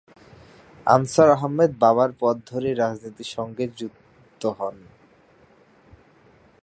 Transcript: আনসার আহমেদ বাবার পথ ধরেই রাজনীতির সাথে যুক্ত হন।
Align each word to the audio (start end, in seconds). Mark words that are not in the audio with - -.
আনসার 0.87 1.29
আহমেদ 1.37 1.71
বাবার 1.79 2.11
পথ 2.19 2.35
ধরেই 2.49 2.75
রাজনীতির 2.75 3.29
সাথে 3.33 3.63
যুক্ত 3.79 4.41
হন। 4.57 4.77